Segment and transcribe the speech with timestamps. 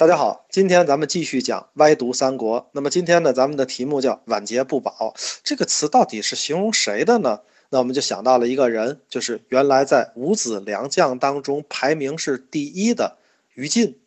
[0.00, 2.70] 大家好，今天咱们继续讲歪读三国。
[2.72, 7.40] 那么今天呢，咱们的题目叫“晚节不保”，这个词到底是形容谁的呢？
[7.68, 13.18] 那我们就想到了一个人，就是原来在五子良将当中排名是第一的
[13.52, 13.98] 于禁。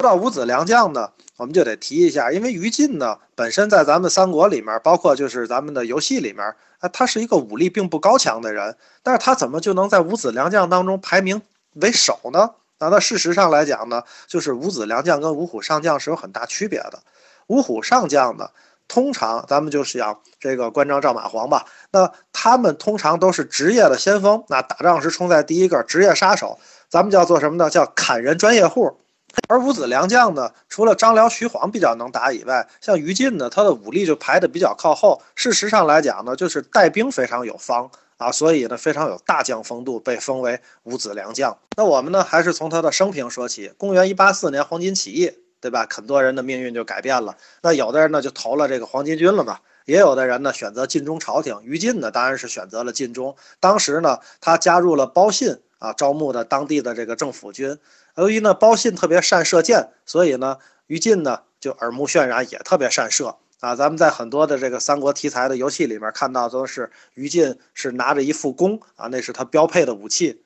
[0.00, 6.46] 说到五子良将呢，我们就得提一下，因为于禁呢本身在咱们三国里面，包括就是咱们的游戏里面，
[6.78, 11.42] 啊，他是一个武力并不高强的人，但是他怎么就能在五子良将当中排名
[11.74, 12.52] 为首呢？
[12.82, 16.98] 那那事实上来讲呢，就是五子良将跟五虎上将是有很大区别的。
[17.46, 18.50] 五虎上将呢，
[18.88, 27.70] 通常咱们就是讲这个关张赵马黄吧，那他们通常都是职业的先锋，那打仗时冲在第一个，职业杀手，咱们叫做什么呢？
[27.70, 28.98] 叫砍人专业户。
[29.48, 35.22] 而五子良将呢，除了张辽、徐晃比较能打以外，像于禁呢，他的武力就排的比较靠后。
[35.36, 37.88] 事实上来讲呢，就是带兵非常有方。
[38.22, 41.58] 啊，所以呢，非常有大将风度，被封为五子良将。
[41.76, 43.72] 那我们呢，还是从他的生平说起。
[43.76, 45.86] 公元一八四年，黄巾起义，对吧？
[45.90, 47.36] 很多人的命运就改变了。
[47.62, 49.58] 那有的人呢，就投了这个黄巾军了嘛。
[49.84, 51.60] 也有的人呢，选择尽忠朝廷。
[51.64, 53.34] 于禁呢，当然是选择了尽忠。
[53.58, 57.76] 当时呢，他加入了包信啊，招募的当地的这个政府军。
[58.14, 63.34] 由于呢，包信特别善射箭，所以呢，于禁呢就耳目渲染，也特别善射。
[63.62, 70.42] 啊，咱们在很多的这个三国题材的游戏里面看到，都是于禁是拿着一副弓啊，那是他标配的武器。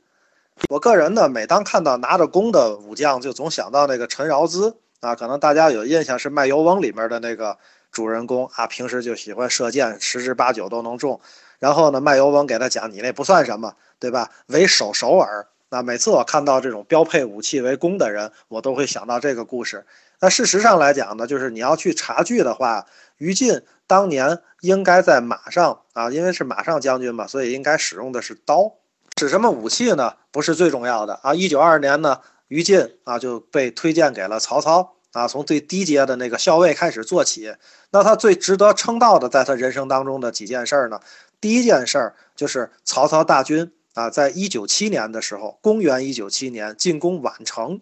[0.68, 7.56] 我个人呢，每当看到拿着弓的武将，就总想到那个陈饶兹啊，可能大家有印象是《卖油翁》里面的那个
[7.90, 11.18] 主人公啊，平时就喜欢射箭，十之八九都能中。
[11.58, 14.30] 然后呢，卖油翁给他讲，你那不算什么，对吧？
[14.48, 15.46] 为首首尔。
[15.70, 19.86] 那每次我看到这种标配武器为弓的人，我都会想到这个故事。
[20.20, 22.86] 那事实上来讲呢，就是你要去查据的话，
[23.18, 28.72] 于禁当年应该在马上啊，因为是马上将军嘛，所以应该使用的是刀。
[29.18, 30.14] 使什么武器呢？
[30.30, 31.34] 不是最重要的啊。
[31.34, 37.54] 一九二年呢，于禁啊就被推荐给了曹操啊，从最低阶的那个校尉开始做起。
[37.90, 41.00] 那他最值得称道的，在他人生当中的几件事儿呢？
[41.40, 43.72] 第一件事儿就是曹操大军。
[43.94, 47.80] 啊，在一九七年的时候，公元一九七年进攻宛城，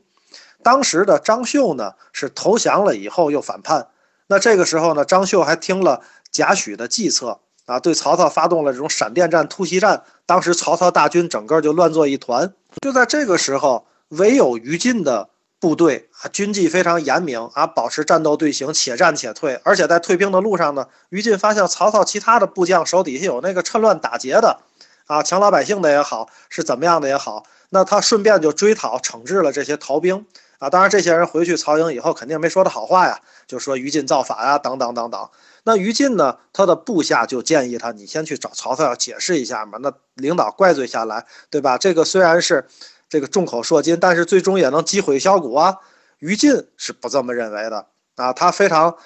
[0.64, 3.86] 当时的张绣呢是投降了以后又反叛。
[4.26, 6.00] 那这个时候呢，张绣还听了
[6.32, 10.02] 贾诩的计策啊，对曹操发动了这种闪电战、突袭战。
[10.26, 12.52] 当时曹操大军整个就乱作一团。
[12.82, 15.28] 就在这个时候，唯有于禁的
[15.60, 19.60] 部队啊，军纪非常严明啊，保持战斗队形，且战且退。
[19.62, 24.58] 而且在退兵的路上呢，于禁发现曹操其他的部将手底下有那个趁乱打劫的。
[25.06, 30.24] 啊，抢老百姓的也好，是怎么样的也好，那他顺便就追讨、惩治了这些逃兵
[30.64, 30.70] 啊。
[30.70, 35.28] 当然，这些人回去曹营以后，肯定没说的好话呀，就说于禁造反呀，等等等等。
[35.64, 39.78] 那于禁呢，他的部下就建议他，你先去找曹操要解释一下嘛。
[39.80, 41.78] 那领导怪罪下来，对吧？
[41.78, 42.66] 这个虽然是
[43.08, 45.76] 这个众口铄金，但是最终也能击毁小股啊。
[46.18, 47.86] 于禁是不这么认为的
[48.16, 48.96] 啊，他非常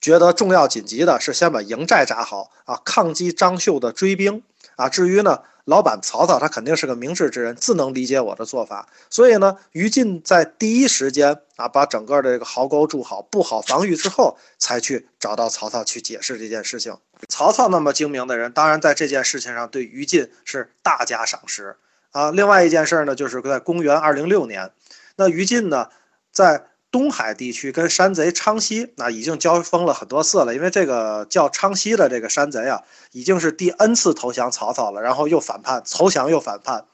[0.00, 4.42] 觉得重要紧急的是先把营寨扎好啊，抗击张绣的追兵。
[4.76, 8.88] 啊，至于呢，老板曹操他肯定是个明智之人，自能理解我的做法。
[9.10, 16.96] 所以呢，于禁在第一时间啊，把整个的这个壕沟筑好，布好防御之后，才去找到曹操去解释这件事情。
[17.28, 21.76] 曹操那么精明的人，当然在这件事情上对于禁是大加赏识
[22.12, 22.30] 啊。
[22.30, 24.70] 另外一件事呢，就是在公元二零六年，
[25.16, 25.88] 那于禁呢，
[26.32, 26.66] 在。
[26.90, 32.82] 东海地区跟山贼昌西那已经交锋了很多次了，因为这个叫昌西的这个山贼啊，
[33.12, 36.86] 已经是第 N 次投降曹操了，然后又反叛，投降又反叛。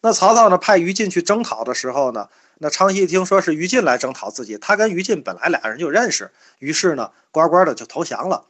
[0.00, 8.44] 那曹操呢派于禁去征讨的时候呢，那昌西一听说是于禁来征讨自己，他跟于禁本来俩人就认识，于是呢乖乖的就投降了。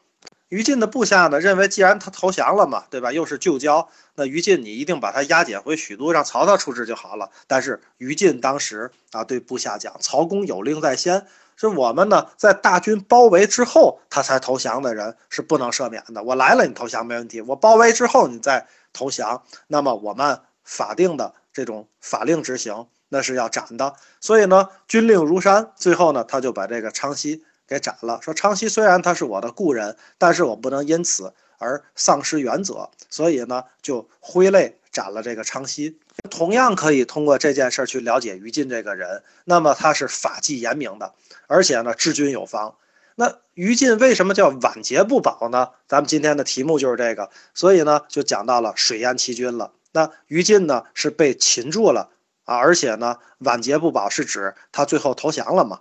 [0.53, 3.11] 于禁的部下呢认为，既然他投降了嘛，对吧？
[3.11, 7.31] 又是旧交，那于禁你一定把他押解回许都，让曹操处置就好了。
[7.47, 11.27] 但是于禁当时啊对部下讲：“曹公有令在先，
[11.57, 16.23] 是我们呢在大军包围之后他才投降的人是不能赦免的。
[16.23, 23.95] 我来了你投降没问题，我包围之后你再投降，那么我们法定的这种法令执行那是要斩的。
[24.21, 27.43] 所以呢军令如山，最后呢他就把这个昌西。”
[27.73, 28.21] 给斩了。
[28.21, 35.99] 说昌熙虽然他是我的故人，但是我不能因此而丧失原则，所以呢，就挥泪斩了这个昌熙。
[36.31, 39.23] 同样可以通过这件事去了解于禁这个人。
[39.45, 41.15] 那么他是法纪严明的，
[41.47, 42.75] 而且呢，治军有方。
[43.15, 45.71] 那于禁为什么叫晚节不保呢？
[45.87, 49.73] 咱们今天的题目就是这个，所以呢，就讲到了水淹七军了。
[49.93, 52.11] 那于禁呢是被擒住了
[52.45, 55.81] 啊，而且呢，晚节不保是指他最后投降了嘛？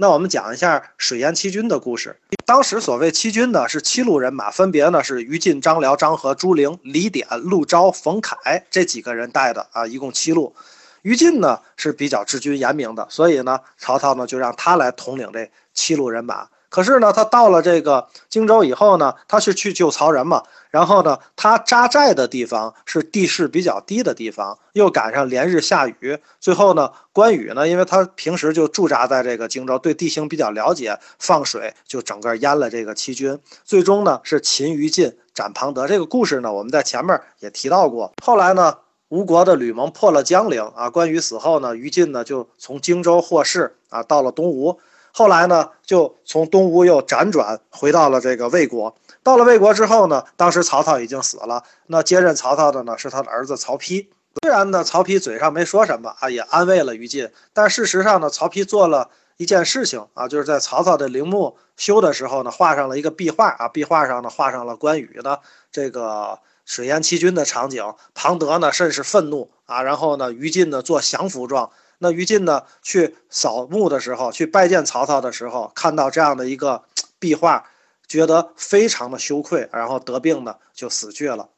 [0.00, 2.16] 那我们讲一下水淹七军的故事。
[2.46, 10.54] 当时所谓七军呢，是七路人马，分别呢是于禁、张辽、张合、朱灵、李典、陆昭、冯凯这几个人带的啊，一共七路。
[11.02, 16.46] 于禁呢是比较治军严明的，所以呢，曹操呢就让他来统领这七路人马。
[16.68, 20.42] 可是呢，他到了这个荆州以后呢，他是去救曹仁嘛。
[20.70, 26.18] 然后呢，他扎寨的地方是地势比较低的地方，又赶上连日下雨。
[26.40, 33.38] 最后呢，关羽呢，因为他平时就驻扎在这个荆州，对地形比较了解，放水就整个淹了这个七军。
[33.64, 35.88] 最终呢，是擒于禁，斩庞德。
[35.88, 38.12] 这个故事呢，我们在前面也提到过。
[38.22, 38.76] 后来呢，
[39.08, 44.78] 吴国的吕蒙破了江陵啊，关羽死后呢，于禁呢就从荆州获释啊，到了东吴。
[45.18, 48.94] 后来呢，就从东吴又辗转回到了这个魏国。
[49.24, 54.06] 到了魏国之后呢，当时曹操已经死了，那接任曹操的呢是他的儿子曹丕。
[54.40, 65.40] 虽然呢，曹丕嘴上没说什么啊，也安慰了于禁，但事实上呢，曹丕做了一件事情啊，就是在曹操的陵墓修的时候呢，画上了一个壁画啊，壁画上呢画上了关羽的
[65.72, 67.92] 这个水淹七军的场景。
[68.14, 71.70] 庞德呢甚是愤怒啊，然后呢，于禁呢做降服状。
[71.98, 76.84] 那于禁呢，去扫墓的时候，去拜见曹操的时候，看到这样的一个
[77.18, 77.64] 壁画，
[78.06, 81.48] 觉得非常的羞愧，然后得病呢，就死去了。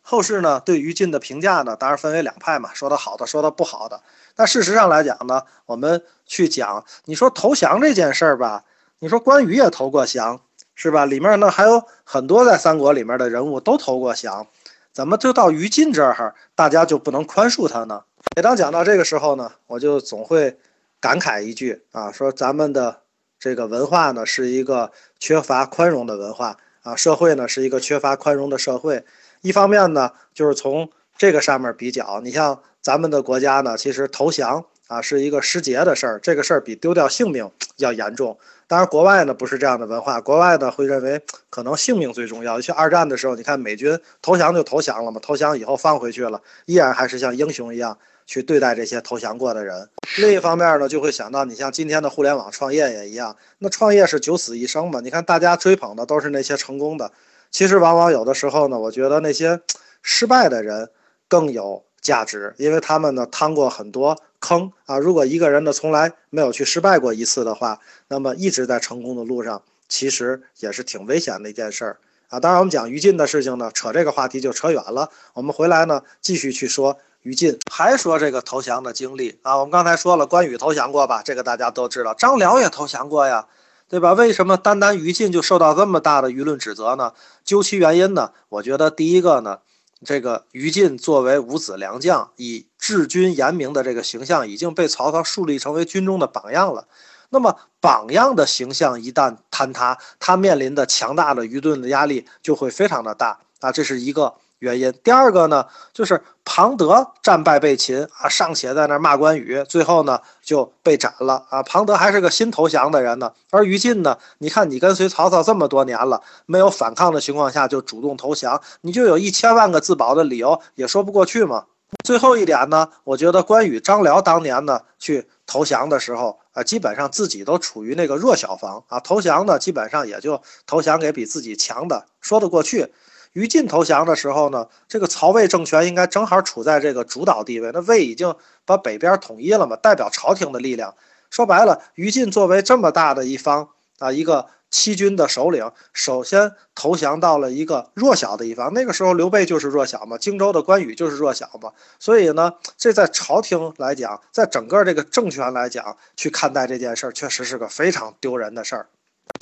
[0.00, 4.00] 后世呢，对于禁的评价呢，当然分为两派嘛，说的好的，说的不好的。
[4.34, 8.64] 但事实上来讲呢，我们去讲，你说投降这件事儿吧，
[8.98, 10.40] 你说关羽也投过降，
[10.74, 11.04] 是吧？
[11.04, 14.46] 里面呢还有很多在三国里面的人物都投过降，
[14.92, 18.02] 怎么就到于禁这儿，大家就不能宽恕他呢？
[18.36, 20.58] 每当讲到这个时候呢，我就总会
[21.00, 23.02] 感慨一句啊，说咱们的
[23.38, 24.90] 这个文化呢是一个
[25.20, 29.04] 缺乏宽容的文化啊，社会呢是一个缺乏宽容的社会。
[29.42, 38.36] 一方面呢，就是从这个上面比较，你像咱们的国家呢，其实投降啊是一个失节的事儿，这个事儿比丢掉性命要严重。
[38.66, 42.60] 当然，国外呢不是这样的文化，国外呢会认为可能性命最重要。
[42.60, 47.96] 去二战的时候，你看美军投降就投降了嘛，投降以后放回去了，依然还是像英雄一样。
[48.26, 49.88] 去对待这些投降过的人。
[50.18, 55.00] 另一方面呢，就会想到你像今天的互联网创业也一样，那创业是九死一生嘛？
[55.00, 57.10] 你看大家追捧的都是那些成功的，
[57.50, 59.60] 其实往往有的时候呢，我觉得那些
[60.02, 60.90] 失败的人
[61.28, 64.98] 更有价值，因为他们呢趟过很多坑啊。
[64.98, 71.96] 如果一个人呢从来没有去失败过一次的话，那么一直在成功的路上，其实也是挺危险的一件事儿
[72.28, 72.38] 啊。
[72.38, 75.10] 当然，我们讲于禁的事情呢，扯这个话题就扯远了。
[75.32, 76.98] 我们回来呢，继续去说。
[77.24, 82.12] 于禁还说这个投降的经历啊，我们刚才说了关羽投降过吧，这个大家都知道。
[82.12, 83.46] 张辽也投降过呀，
[83.88, 84.12] 对吧？
[84.12, 87.14] 为什么单单于禁就受到这么大的舆论指责呢？
[87.42, 89.60] 究其原因呢，我觉得第一个呢，
[90.04, 96.86] 这个于禁作为五子良将，以治军严明的这个形象已经被曹操树立成为军中的榜样了。
[97.30, 104.34] 那么榜样的形象一旦坍塌，他面临的强大的舆论的压力就会非常的大啊，这是一个。
[104.64, 111.62] 原因第二个呢，就是庞德战败被擒啊，尚且在那骂关羽，最后呢就被斩了啊。
[111.62, 121.66] 庞德还是个新投降的人呢，而于禁呢，你看你跟随曹操这么多年了，没有反抗的情况下就主动投降，你就有一千万个自保的理由，也说不过去嘛。
[122.02, 132.92] 最后一点呢，我觉得关羽、张辽当年呢去投降的时候啊，基本上自己都处于那个弱小方啊，投降呢基本上也就投降给比自己强的，说得过去。
[133.34, 137.70] 于禁投降的时候呢，这个曹魏政权应该正好处在这个主导地位。
[137.74, 138.34] 那魏已经
[138.64, 140.94] 把北边统一了嘛，代表朝廷的力量。
[141.30, 148.72] 说白了，于禁作为这么大的一方啊，一个七军的首领，首先投降到了一个弱小的一方。
[148.72, 151.72] 那个时候刘备就是弱小嘛，荆州的关羽就是弱小嘛。
[151.98, 158.86] 所以呢，这在朝廷来讲，在整个这个政权来讲，去看待这件事儿，确实是个非常丢人的事儿。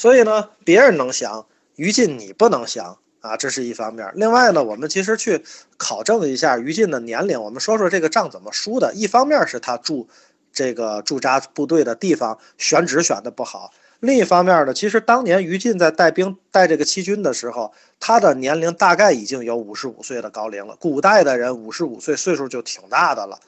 [0.00, 1.45] 所以呢，别人能降，
[1.76, 2.97] 于禁你不能降。
[3.23, 4.07] 啊，这是一方面。
[4.14, 5.43] 另外呢，我们其实去
[5.79, 7.41] 考证一下于禁的年龄。
[7.41, 8.93] 我们说说这个仗怎么输的。
[8.95, 10.07] 一方面是他驻
[10.52, 13.73] 这个驻扎部队的地方选址选的不好。
[14.00, 20.75] 另一方面呢，其实当年于禁在带兵带这个七军的时候，他的年龄大概已经有五十五岁的高龄了。
[20.81, 23.38] 古代的人五十五岁岁数就挺大的了。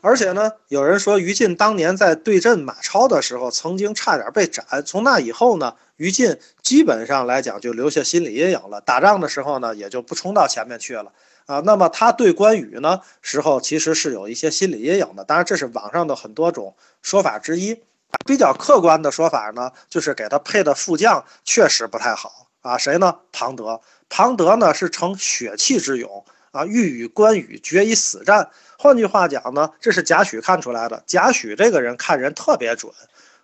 [0.00, 4.64] 而且呢，有人说于禁当年在对阵马超的时候，曾经差点被斩。
[4.84, 5.74] 从那以后呢？
[5.96, 11.10] 于禁基本上来讲就留下心理阴影了，打仗的时候呢也就不冲到前面去了
[11.46, 11.58] 啊。
[11.66, 17.82] 那么他对关羽呢时候其实是有一些心理阴影的，当然这是网上的很多种说法之一。
[18.24, 22.78] 比较客观的说法呢，就是给他配的副将确实不太好啊。
[22.78, 23.16] 谁呢？
[23.32, 23.80] 庞德。
[24.08, 28.48] 庞德呢是成血气之勇啊，欲与关羽决一死战。
[28.78, 31.02] 换句话讲呢，这是贾诩看出来的。
[31.06, 32.92] 贾诩这个人看人特别准。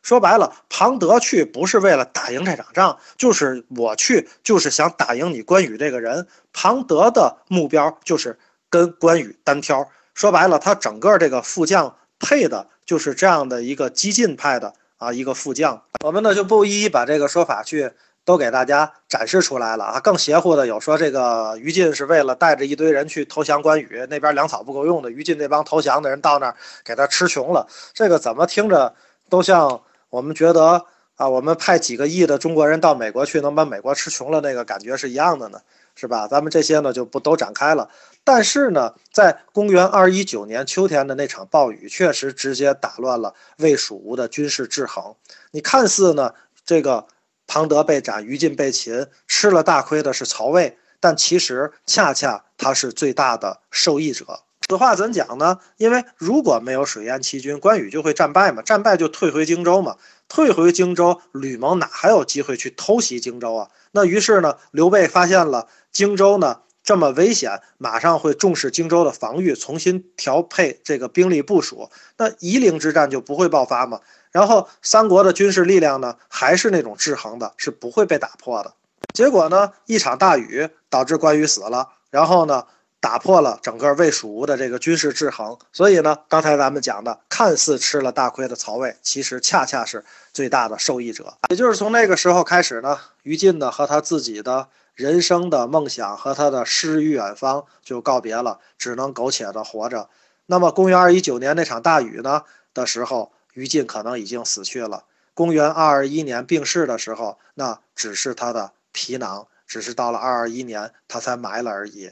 [0.03, 6.27] 说白了，庞德去不是为了打赢这场仗，就是我去就是想打赢你关羽这个人。
[6.53, 15.83] 庞德的目标就是跟关羽单挑，说白了，他整个这个副将配的就是这样的一个激进派的啊一个副将。
[16.05, 17.91] 我们呢就不一一把这个说法去
[18.25, 20.01] 都给大家展示出来了啊。
[20.01, 27.67] 更邪乎的有说这个于禁是为了带着一堆人去投降关羽，那边粮草不够用的，于禁那帮投降的人到那儿给他吃穷了。
[27.93, 28.95] 这个怎么听着
[29.29, 30.85] 都像我们觉得
[31.17, 35.61] 啊，我们派几个亿的中国人到美国去，能把美国吃穷了那个感觉是一样的呢？
[35.97, 36.27] 是吧？
[36.27, 37.89] 咱们这些呢就不都展开了。
[38.25, 45.15] 但是呢，在公元二一九年秋天的那场暴雨，确实直接打乱了魏蜀吴的军事制衡。
[45.53, 46.33] 你看似呢，
[46.67, 47.07] 这个
[47.47, 54.41] 庞德被斩，于禁被擒，吃了大亏的是曹魏，但其实恰恰他是最大的受益者。
[54.69, 55.59] 此话怎讲呢？
[55.77, 59.97] 因为如果没有水淹七军，关羽就会战败嘛，战败就退回荆州嘛，
[60.27, 63.69] 退回荆州，吕蒙哪还有机会去偷袭荆州啊？
[63.93, 65.69] 那于是呢，刘备发现了。
[65.93, 74.01] 荆州呢这么危险，马上会重视荆州的防御，重新调配这个兵力部署，那夷陵之战就不会爆发嘛。
[74.35, 78.75] 然后三国的军事力量呢还是那种制衡的，是不会被打破的。
[79.15, 82.67] 结果呢一场大雨导致关羽死了，然后呢
[82.99, 85.57] 打破了整个魏蜀吴的这个军事制衡。
[85.73, 91.33] 所以呢刚才咱们讲的，看似吃了大亏的曹魏，其实恰恰是最大的受益者。
[91.51, 94.67] 也就是从那个时候开始呢，于禁呢和他自己的。
[94.95, 100.09] 人生的梦想和他的诗与远方就告别了，只能苟且的活着。
[100.47, 105.05] 那么，公元二一九年那场大雨呢的时候，于禁可能已经死去了。
[105.33, 112.11] 公元二二一年病逝的时候，那只是他的皮囊，只是到了二二一年他才埋了而已。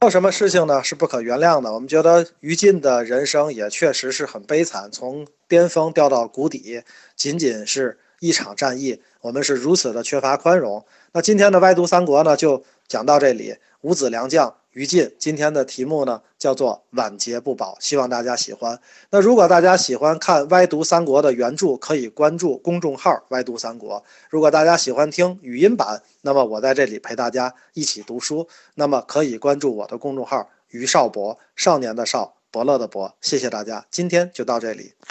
[0.00, 1.72] 还有什么事情呢是不可原谅的？
[1.72, 6.82] 我们觉得于禁的人生也确实是很悲惨，从巅峰掉到谷底，
[7.16, 7.98] 仅仅是。
[8.20, 10.86] 一场战役，我们是如此的缺乏宽容。
[11.12, 13.56] 那今天的歪读三国呢，就讲到这里。
[13.82, 18.80] 五子良将于禁，今天的题目呢叫做晚节不保，希望大家喜欢。
[19.10, 24.02] 那如果大家喜欢看歪读三国的原著，可以关注公众号歪读三国。
[24.28, 33.14] 如果大家喜欢听语音版，那么我在这里陪大家一起读书，那么可以关注我的公众号于少博，少年的少，伯乐的伯。
[33.20, 34.94] 谢谢大家，今天就到这里。